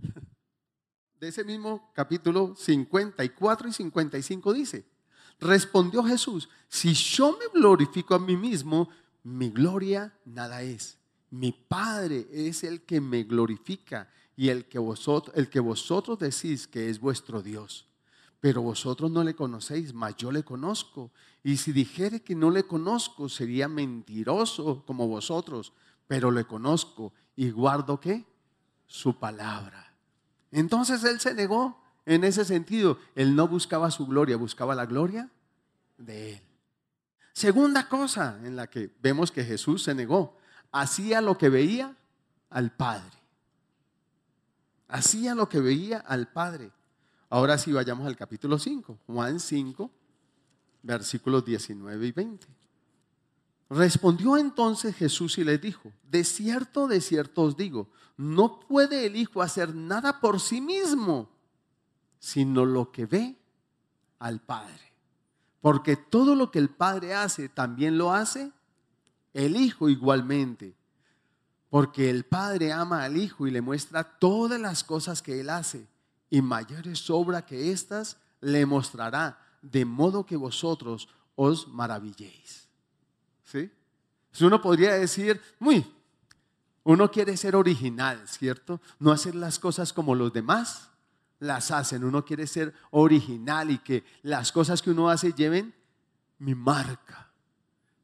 [1.20, 4.84] De ese mismo capítulo 54 y 55 dice,
[5.38, 8.88] respondió Jesús, si yo me glorifico a mí mismo,
[9.22, 10.98] mi gloria nada es.
[11.30, 16.68] Mi Padre es el que me glorifica y el que vosotros, el que vosotros decís
[16.68, 17.86] que es vuestro Dios.
[18.40, 21.10] Pero vosotros no le conocéis, mas yo le conozco.
[21.42, 25.72] Y si dijere que no le conozco, sería mentiroso como vosotros,
[26.06, 28.26] pero le conozco y guardo qué?
[28.86, 29.94] Su palabra.
[30.50, 32.98] Entonces él se negó en ese sentido.
[33.14, 35.30] Él no buscaba su gloria, buscaba la gloria
[35.96, 36.42] de él.
[37.32, 40.38] Segunda cosa en la que vemos que Jesús se negó,
[40.72, 41.94] hacía lo que veía
[42.48, 43.25] al Padre.
[44.88, 46.70] Hacía lo que veía al Padre.
[47.28, 49.90] Ahora sí vayamos al capítulo 5, Juan 5,
[50.82, 52.46] versículos 19 y 20.
[53.68, 59.16] Respondió entonces Jesús y le dijo, de cierto, de cierto os digo, no puede el
[59.16, 61.28] Hijo hacer nada por sí mismo,
[62.20, 63.36] sino lo que ve
[64.20, 64.92] al Padre.
[65.60, 68.52] Porque todo lo que el Padre hace, también lo hace
[69.34, 70.76] el Hijo igualmente.
[71.68, 75.86] Porque el Padre ama al Hijo y le muestra todas las cosas que Él hace
[76.30, 82.68] y mayores sobra que éstas le mostrará, de modo que vosotros os maravilléis.
[83.44, 83.70] ¿Sí?
[84.32, 85.84] Si uno podría decir, muy,
[86.84, 88.80] uno quiere ser original, ¿cierto?
[88.98, 90.88] No hacer las cosas como los demás
[91.38, 92.04] las hacen.
[92.04, 95.74] Uno quiere ser original y que las cosas que uno hace lleven
[96.38, 97.30] mi marca,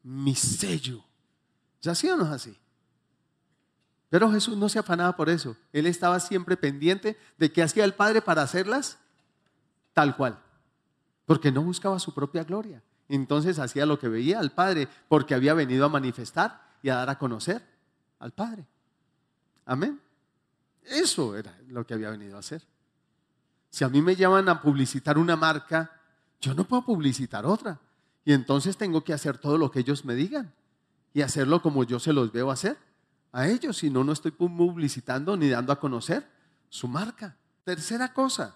[0.03, 1.03] mi sello.
[1.81, 2.57] ¿Ya así o no es así?
[4.13, 5.57] Pero Jesús no se afanaba por eso.
[5.71, 8.99] Él estaba siempre pendiente de qué hacía el Padre para hacerlas
[9.91, 10.37] tal cual.
[11.25, 12.83] Porque no buscaba su propia gloria.
[13.09, 17.09] Entonces hacía lo que veía al Padre porque había venido a manifestar y a dar
[17.09, 17.63] a conocer
[18.19, 18.67] al Padre.
[19.65, 19.99] Amén.
[20.83, 22.61] Eso era lo que había venido a hacer.
[23.71, 25.89] Si a mí me llaman a publicitar una marca,
[26.39, 27.79] yo no puedo publicitar otra.
[28.25, 30.53] Y entonces tengo que hacer todo lo que ellos me digan
[31.15, 32.77] y hacerlo como yo se los veo hacer
[33.33, 36.29] a ellos, si no, no estoy publicitando ni dando a conocer
[36.69, 37.35] su marca.
[37.63, 38.55] Tercera cosa,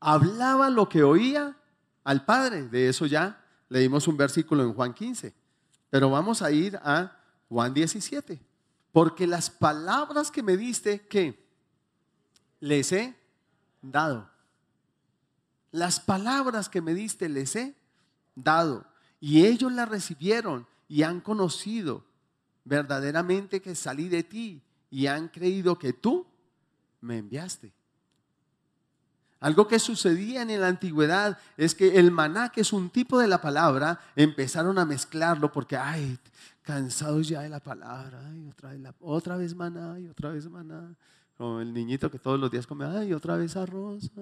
[0.00, 1.54] hablaba lo que oía
[2.02, 2.66] al Padre.
[2.68, 5.34] De eso ya leímos un versículo en Juan 15.
[5.90, 8.40] Pero vamos a ir a Juan 17.
[8.90, 11.46] Porque las palabras que me diste, ¿qué?
[12.58, 13.14] Les he
[13.82, 14.30] dado.
[15.72, 17.76] Las palabras que me diste, les he
[18.34, 18.86] dado.
[19.20, 22.08] Y ellos las recibieron y han conocido
[22.70, 26.24] verdaderamente que salí de ti y han creído que tú
[27.00, 27.72] me enviaste.
[29.40, 33.26] Algo que sucedía en la antigüedad es que el maná, que es un tipo de
[33.26, 36.16] la palabra, empezaron a mezclarlo porque, ay,
[36.62, 40.94] cansados ya de la palabra, otra vez, otra vez maná, y otra vez maná.
[41.36, 44.12] Como el niñito que todos los días come, ay, otra vez arroz.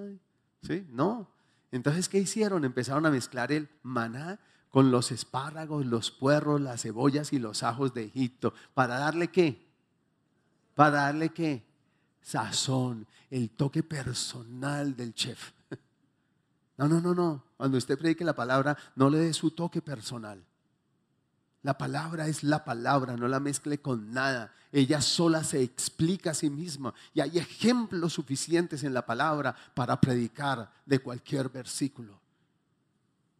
[0.63, 0.87] ¿Sí?
[0.89, 1.29] No.
[1.71, 2.65] Entonces, ¿qué hicieron?
[2.65, 4.39] Empezaron a mezclar el maná
[4.71, 8.53] con los espárragos, los puerros, las cebollas y los ajos de Egipto.
[8.75, 9.67] ¿Para darle qué?
[10.75, 11.65] Para darle qué?
[12.23, 15.53] Sazón, el toque personal del chef.
[16.77, 17.43] No, no, no, no.
[17.57, 20.41] Cuando usted predique la palabra, no le dé su toque personal.
[21.63, 24.55] La palabra es la palabra, no la mezcle con nada.
[24.71, 30.01] Ella sola se explica a sí misma y hay ejemplos suficientes en la palabra para
[30.01, 32.21] predicar de cualquier versículo.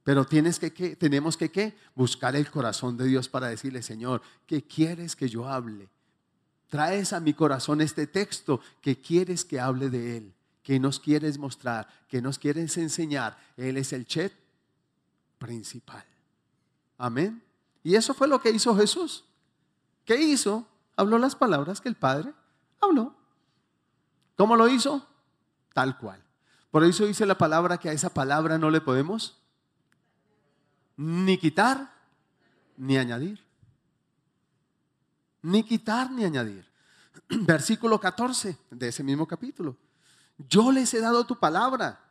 [0.09, 5.15] Pero tienes que, tenemos que buscar el corazón de Dios para decirle, Señor, ¿qué quieres
[5.15, 5.91] que yo hable?
[6.71, 11.37] Traes a mi corazón este texto que quieres que hable de Él, que nos quieres
[11.37, 13.37] mostrar, que nos quieres enseñar.
[13.59, 14.33] Él es el chet
[15.37, 16.07] principal.
[16.97, 17.43] Amén.
[17.83, 19.27] Y eso fue lo que hizo Jesús.
[20.07, 20.67] ¿Qué hizo?
[20.97, 22.33] Habló las palabras que el Padre
[22.81, 23.15] habló.
[24.39, 25.07] ¿Cómo lo hizo?
[25.75, 26.25] Tal cual.
[26.71, 29.38] Por eso dice la palabra que a esa palabra no le podemos
[30.99, 31.95] ni quitar
[32.77, 33.41] ni añadir.
[35.43, 36.69] Ni quitar ni añadir.
[37.29, 39.77] Versículo 14 de ese mismo capítulo.
[40.37, 42.05] Yo les he dado tu palabra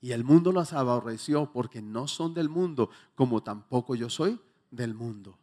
[0.00, 4.38] y el mundo los aborreció porque no son del mundo, como tampoco yo soy
[4.70, 5.38] del mundo.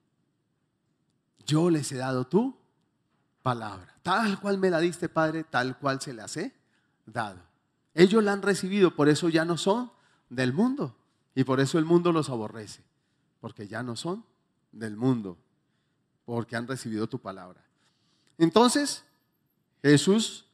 [1.45, 2.55] Yo les he dado tu
[3.41, 3.95] palabra.
[4.03, 6.53] Tal cual me la diste, Padre, tal cual se la sé
[7.07, 7.41] dado.
[7.95, 9.91] Ellos la han recibido, por eso ya no son
[10.29, 10.95] del mundo.
[11.39, 12.83] Y por eso el mundo los aborrece,
[13.39, 14.25] porque ya no son
[14.73, 15.37] del mundo,
[16.25, 17.63] porque han recibido tu palabra.
[18.37, 19.05] Entonces,
[19.81, 20.47] Jesús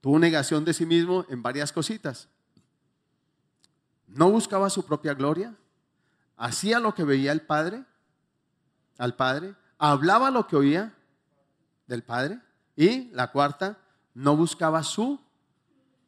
[0.00, 2.26] tuvo negación de sí mismo en varias cositas.
[4.06, 5.54] No buscaba su propia gloria,
[6.38, 7.84] hacía lo que veía el Padre,
[8.96, 10.94] al Padre, hablaba lo que oía
[11.86, 12.40] del Padre
[12.76, 13.76] y la cuarta,
[14.14, 15.20] no buscaba su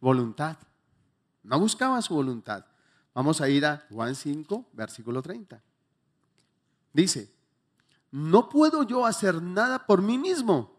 [0.00, 0.56] voluntad.
[1.42, 2.64] No buscaba su voluntad.
[3.18, 5.60] Vamos a ir a Juan 5, versículo 30.
[6.92, 7.28] Dice,
[8.12, 10.72] no puedo yo hacer nada por mí mismo.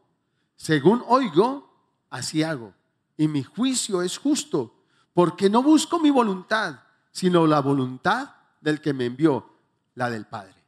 [0.55, 1.69] Según oigo,
[2.09, 2.73] así hago.
[3.17, 4.73] Y mi juicio es justo,
[5.13, 6.79] porque no busco mi voluntad,
[7.11, 8.29] sino la voluntad
[8.61, 9.49] del que me envió,
[9.95, 10.63] la del Padre.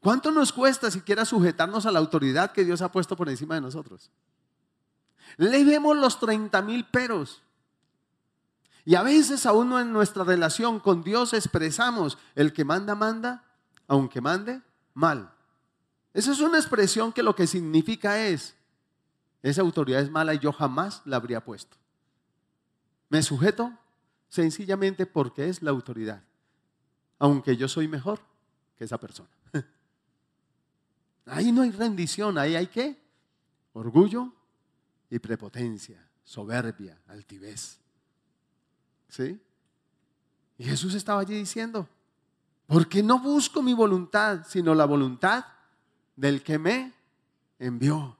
[0.00, 3.62] ¿Cuánto nos cuesta siquiera sujetarnos a la autoridad que Dios ha puesto por encima de
[3.62, 4.10] nosotros?
[5.38, 7.40] Le vemos los 30 mil peros.
[8.84, 13.44] Y a veces aún en nuestra relación con Dios expresamos, el que manda, manda,
[13.86, 14.62] aunque mande,
[14.94, 15.32] mal.
[16.12, 18.56] Esa es una expresión que lo que significa es,
[19.42, 21.76] esa autoridad es mala y yo jamás la habría puesto.
[23.08, 23.72] Me sujeto
[24.28, 26.22] sencillamente porque es la autoridad,
[27.18, 28.20] aunque yo soy mejor
[28.76, 29.30] que esa persona.
[31.26, 33.00] Ahí no hay rendición, ahí hay qué?
[33.72, 34.32] Orgullo
[35.10, 37.78] y prepotencia, soberbia, altivez.
[39.10, 39.40] ¿Sí?
[40.56, 41.88] Y Jesús estaba allí diciendo,
[42.66, 45.44] porque no busco mi voluntad, sino la voluntad
[46.16, 46.92] del que me
[47.58, 48.16] envió.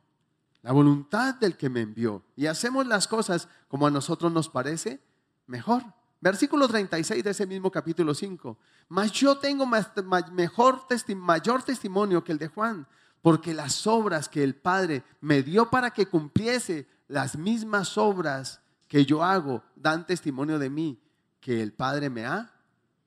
[0.62, 2.22] La voluntad del que me envió.
[2.36, 5.00] Y hacemos las cosas como a nosotros nos parece
[5.46, 5.82] mejor.
[6.20, 8.58] Versículo 36 de ese mismo capítulo 5.
[8.88, 12.86] Mas yo tengo mejor mayor testimonio que el de Juan,
[13.22, 19.06] porque las obras que el Padre me dio para que cumpliese las mismas obras que
[19.06, 21.00] yo hago dan testimonio de mí
[21.40, 22.52] que el Padre me ha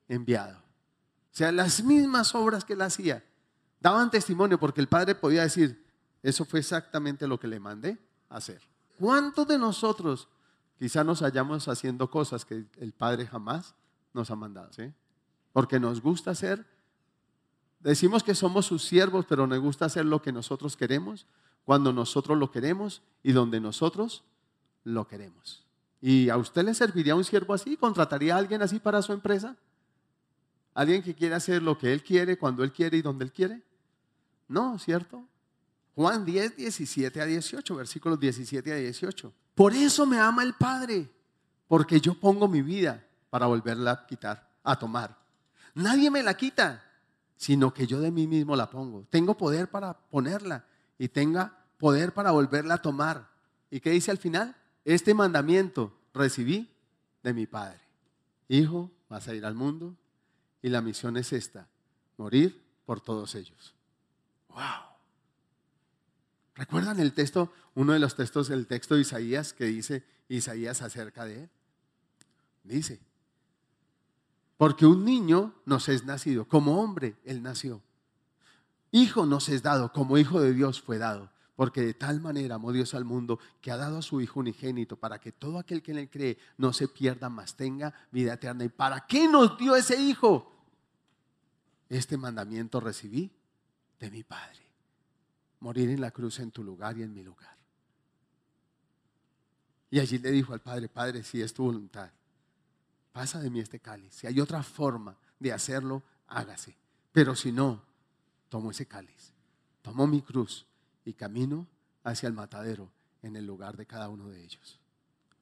[0.08, 0.56] enviado.
[0.56, 3.22] O sea, las mismas obras que él hacía
[3.80, 5.84] daban testimonio porque el Padre podía decir,
[6.22, 7.98] eso fue exactamente lo que le mandé
[8.30, 8.62] hacer.
[8.98, 10.26] ¿Cuántos de nosotros
[10.78, 13.74] quizá nos hallamos haciendo cosas que el Padre jamás
[14.14, 14.72] nos ha mandado?
[14.72, 14.90] ¿sí?
[15.52, 16.64] Porque nos gusta hacer,
[17.80, 21.26] decimos que somos sus siervos, pero nos gusta hacer lo que nosotros queremos,
[21.62, 24.24] cuando nosotros lo queremos y donde nosotros
[24.82, 25.63] lo queremos.
[26.06, 27.78] ¿Y a usted le serviría un siervo así?
[27.78, 29.56] ¿Contrataría a alguien así para su empresa?
[30.74, 33.62] ¿Alguien que quiere hacer lo que él quiere, cuando él quiere y donde él quiere?
[34.46, 35.26] No, ¿cierto?
[35.94, 39.32] Juan 10, 17 a 18, versículos 17 a 18.
[39.54, 41.08] Por eso me ama el Padre,
[41.68, 45.16] porque yo pongo mi vida para volverla a quitar, a tomar.
[45.72, 46.84] Nadie me la quita,
[47.34, 49.06] sino que yo de mí mismo la pongo.
[49.08, 50.66] Tengo poder para ponerla
[50.98, 53.26] y tenga poder para volverla a tomar.
[53.70, 54.54] ¿Y qué dice al final?
[54.84, 56.70] Este mandamiento recibí
[57.22, 57.80] de mi Padre.
[58.48, 59.96] Hijo, vas a ir al mundo
[60.60, 61.68] y la misión es esta,
[62.16, 63.74] morir por todos ellos.
[64.48, 64.60] ¡Wow!
[66.54, 71.24] ¿Recuerdan el texto, uno de los textos, el texto de Isaías que dice Isaías acerca
[71.24, 71.50] de él?
[72.62, 73.00] Dice,
[74.56, 77.82] porque un niño nos es nacido, como hombre él nació.
[78.92, 81.30] Hijo nos es dado, como hijo de Dios fue dado.
[81.56, 84.96] Porque de tal manera amó Dios al mundo que ha dado a su Hijo unigénito
[84.96, 88.64] para que todo aquel que en él cree no se pierda, mas tenga vida eterna.
[88.64, 90.50] ¿Y para qué nos dio ese Hijo?
[91.88, 93.30] Este mandamiento recibí
[94.00, 94.62] de mi Padre.
[95.60, 97.56] Morir en la cruz en tu lugar y en mi lugar.
[99.90, 102.10] Y allí le dijo al Padre, Padre, si es tu voluntad,
[103.12, 104.12] pasa de mí este cáliz.
[104.12, 106.76] Si hay otra forma de hacerlo, hágase.
[107.12, 107.80] Pero si no,
[108.48, 109.32] tomo ese cáliz,
[109.82, 110.66] tomo mi cruz
[111.04, 111.66] y camino
[112.02, 112.90] hacia el matadero
[113.22, 114.78] en el lugar de cada uno de ellos.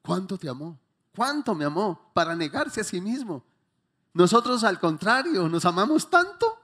[0.01, 0.79] ¿Cuánto te amó?
[1.15, 3.43] ¿Cuánto me amó para negarse a sí mismo?
[4.13, 6.59] Nosotros al contrario, nos amamos tanto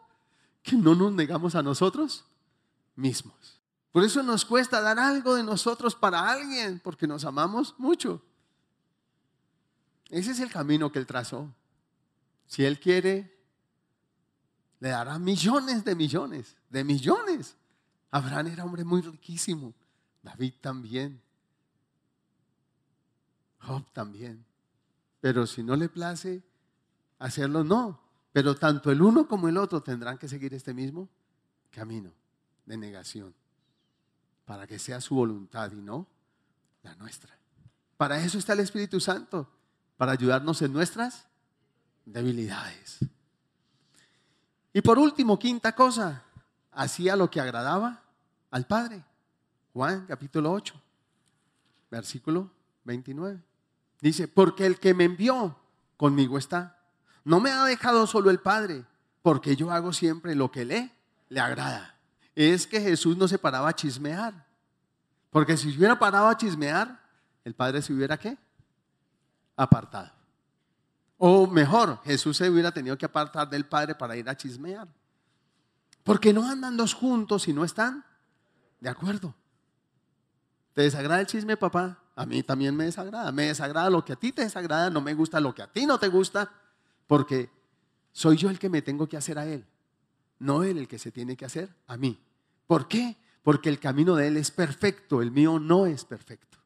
[0.62, 2.26] que no nos negamos a nosotros
[2.96, 3.60] mismos.
[3.92, 8.22] Por eso nos cuesta dar algo de nosotros para alguien, porque nos amamos mucho.
[10.10, 11.54] Ese es el camino que Él trazó.
[12.46, 13.36] Si Él quiere,
[14.80, 17.56] le dará millones de millones, de millones
[18.12, 19.74] Abraham era hombre muy riquísimo.
[20.22, 21.22] David también.
[23.60, 24.46] Job también.
[25.22, 26.44] Pero si no le place
[27.20, 28.00] hacerlo, no.
[28.32, 31.10] Pero tanto el uno como el otro tendrán que seguir este mismo
[31.72, 32.12] camino
[32.66, 33.34] de negación.
[34.46, 36.08] Para que sea su voluntad y no
[36.84, 37.38] la nuestra.
[37.98, 39.50] Para eso está el Espíritu Santo.
[39.98, 41.28] Para ayudarnos en nuestras
[42.06, 43.00] debilidades.
[44.72, 46.24] Y por último, quinta cosa,
[46.72, 48.04] hacía lo que agradaba
[48.52, 49.04] al Padre.
[49.74, 50.74] Juan capítulo 8,
[51.92, 52.52] versículo
[52.86, 53.40] 29.
[54.02, 55.58] Dice, porque el que me envió
[55.98, 56.78] conmigo está.
[57.24, 58.86] No me ha dejado solo el Padre,
[59.22, 60.92] porque yo hago siempre lo que le,
[61.28, 61.96] le agrada.
[62.36, 64.46] Es que Jesús no se paraba a chismear.
[65.30, 67.00] Porque si hubiera parado a chismear,
[67.44, 68.38] el Padre se hubiera qué?
[69.56, 70.12] Apartado.
[71.18, 74.88] O mejor, Jesús se hubiera tenido que apartar del Padre para ir a chismear.
[76.04, 78.06] Porque no andan dos juntos y no están
[78.80, 79.36] de acuerdo.
[80.74, 82.00] ¿Te desagrada el chisme, papá?
[82.16, 83.32] A mí también me desagrada.
[83.32, 85.86] Me desagrada lo que a ti te desagrada, no me gusta lo que a ti
[85.86, 86.52] no te gusta,
[87.08, 87.50] porque
[88.12, 89.66] soy yo el que me tengo que hacer a él,
[90.40, 92.20] no él el que se tiene que hacer a mí.
[92.68, 93.18] ¿Por qué?
[93.44, 96.58] Porque el camino de él es perfecto, el mío no es perfecto.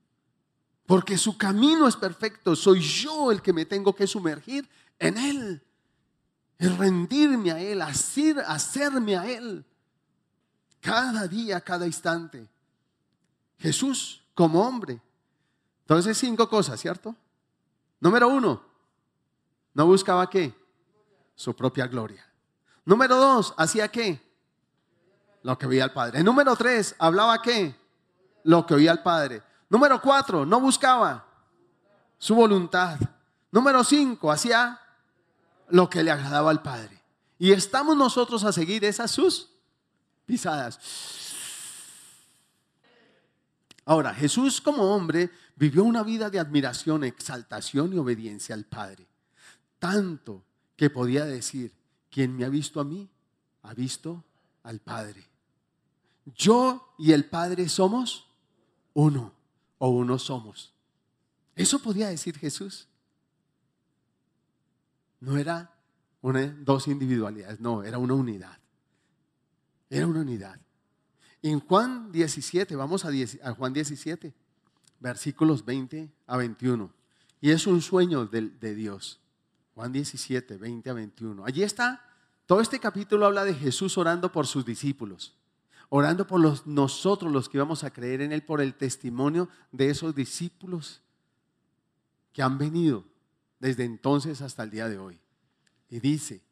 [0.85, 4.67] Porque su camino es perfecto, soy yo el que me tengo que sumergir
[4.99, 5.63] en él,
[6.63, 9.65] el rendirme a él, hacer, hacerme a él,
[10.79, 12.47] cada día, cada instante.
[13.57, 15.01] Jesús como hombre.
[15.81, 17.13] Entonces, cinco cosas, ¿cierto?
[17.99, 18.63] Número uno,
[19.73, 20.53] no buscaba qué?
[21.35, 22.25] Su propia gloria.
[22.85, 24.21] Número dos, hacía qué?
[25.41, 26.23] Lo que oía al Padre.
[26.23, 27.75] Número tres, hablaba qué?
[28.43, 29.43] Lo que oía al Padre.
[29.67, 31.25] Número cuatro, no buscaba
[32.17, 32.97] su voluntad.
[33.51, 34.79] Número cinco, hacía
[35.69, 37.01] lo que le agradaba al Padre.
[37.39, 39.49] Y estamos nosotros a seguir esas sus
[40.25, 40.79] pisadas.
[43.85, 49.07] Ahora, Jesús como hombre vivió una vida de admiración, exaltación y obediencia al Padre.
[49.79, 50.43] Tanto
[50.75, 51.73] que podía decir,
[52.09, 53.09] quien me ha visto a mí,
[53.63, 54.23] ha visto
[54.63, 55.27] al Padre.
[56.35, 58.27] Yo y el Padre somos
[58.93, 59.33] uno
[59.79, 60.73] o uno somos.
[61.55, 62.87] Eso podía decir Jesús.
[65.23, 65.73] No era
[66.21, 68.57] una, dos individualidades, no, era una unidad.
[69.89, 70.59] Era una unidad.
[71.41, 74.33] En Juan 17, vamos a, Juan 17,
[74.99, 76.91] versículos 20 a 21.
[77.39, 79.21] Y es un sueño de, Dios.
[79.75, 81.45] Juan 17, 20 a 21.
[81.45, 82.05] Allí está,
[82.45, 85.37] todo este capítulo habla de Jesús orando por sus discípulos,
[85.87, 90.13] orando por nosotros los que íbamos a creer en Él, por el testimonio de esos
[90.13, 91.01] discípulos
[92.33, 93.12] que han venido
[93.63, 95.17] desde entonces hasta el día de hoy.
[95.89, 96.43] Y dice,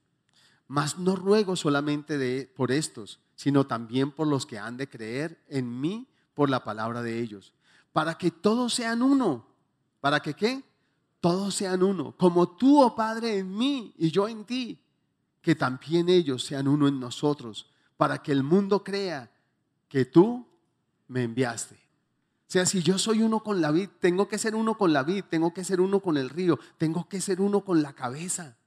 [0.68, 5.44] mas no ruego solamente de, por estos, sino también por los que han de creer
[5.50, 7.52] en mí por la palabra de ellos,
[7.92, 9.46] para que todos sean uno.
[10.00, 10.64] ¿Para que qué?
[11.20, 14.82] Todos sean uno, como tú, oh Padre, en mí y yo en ti,
[15.42, 19.30] que también ellos sean uno en nosotros, para que el mundo crea
[19.90, 20.48] que tú
[21.10, 21.78] me enviaste.
[22.52, 25.24] Sea, si yo soy uno con la vid, tengo que ser uno con la vid,
[25.30, 28.58] tengo que ser uno con el río, tengo que ser uno con la cabeza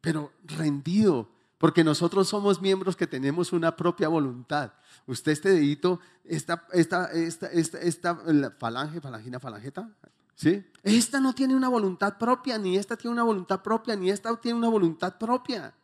[0.00, 4.72] pero rendido, porque nosotros somos miembros que tenemos una propia voluntad.
[5.06, 8.16] Usted este dedito, esta, esta, esta, esta, esta
[8.58, 9.90] falange, falangina, falangeta,
[10.34, 10.64] ¿sí?
[10.82, 14.58] Esta no tiene una voluntad propia, ni esta tiene una voluntad propia, ni esta tiene
[14.58, 15.74] una voluntad propia,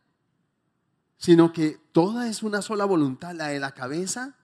[1.17, 4.35] sino que toda es una sola voluntad, la de la cabeza,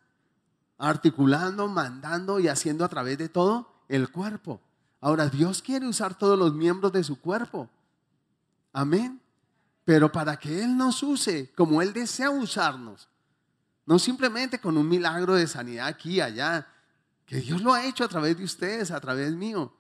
[0.82, 4.60] articulando, mandando y haciendo a través de todo el cuerpo.
[5.00, 7.70] Ahora, Dios quiere usar todos los miembros de su cuerpo.
[8.74, 9.22] Amén.
[9.86, 13.08] Pero para que Él nos use como Él desea usarnos,
[13.86, 16.68] no simplemente con un milagro de sanidad aquí y allá,
[17.26, 19.74] que Dios lo ha hecho a través de ustedes, a través mío,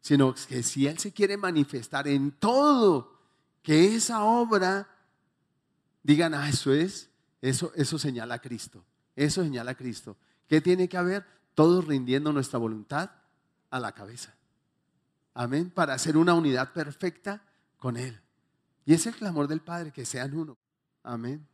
[0.00, 3.16] sino que si Él se quiere manifestar en todo,
[3.62, 4.88] que esa obra,
[6.02, 7.08] digan, ah, eso es,
[7.40, 8.84] eso, eso señala a Cristo,
[9.14, 10.16] eso señala a Cristo.
[10.52, 11.24] ¿Qué tiene que haber?
[11.54, 13.10] Todos rindiendo nuestra voluntad
[13.70, 14.34] a la cabeza.
[15.32, 15.70] Amén.
[15.70, 17.42] Para hacer una unidad perfecta
[17.78, 18.20] con Él.
[18.84, 20.58] Y es el clamor del Padre, que sean uno.
[21.04, 21.48] Amén.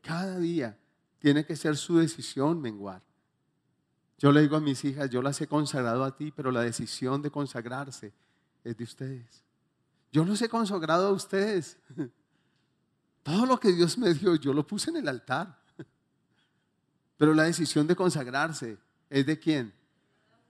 [0.00, 0.76] Cada día
[1.20, 3.00] tiene que ser su decisión menguar.
[4.18, 7.22] Yo le digo a mis hijas, yo las he consagrado a ti, pero la decisión
[7.22, 8.12] de consagrarse
[8.64, 9.44] es de ustedes.
[10.10, 11.78] Yo los he consagrado a ustedes.
[13.22, 15.61] Todo lo que Dios me dio, yo lo puse en el altar.
[17.22, 19.72] Pero la decisión de consagrarse es de quién?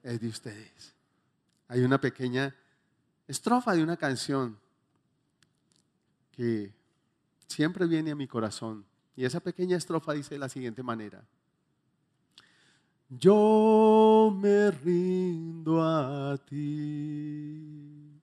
[0.03, 0.95] Es de ustedes.
[1.68, 2.57] Hay una pequeña
[3.29, 4.59] estrofa de una canción
[6.31, 6.73] que
[7.47, 8.87] siempre viene a mi corazón.
[9.14, 11.23] Y esa pequeña estrofa dice de la siguiente manera.
[13.11, 18.18] Yo me rindo a ti.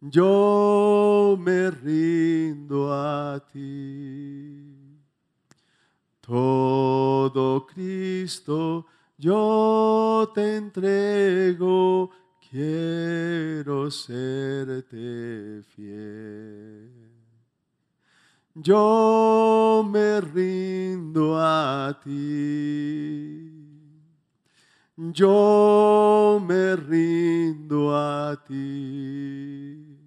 [0.00, 4.81] Yo me rindo a ti.
[6.22, 8.86] Todo Cristo
[9.18, 12.10] yo te entrego
[12.48, 16.90] quiero serte fiel.
[18.54, 23.50] Yo me rindo a ti.
[24.96, 29.98] yo me rindo a ti.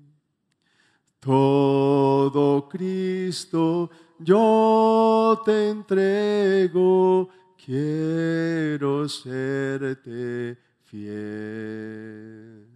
[1.19, 3.89] Todo Cristo
[4.19, 7.29] yo te entrego,
[7.63, 12.67] quiero serte fiel.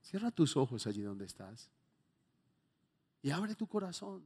[0.00, 1.70] Cierra tus ojos allí donde estás
[3.22, 4.22] y abre tu corazón.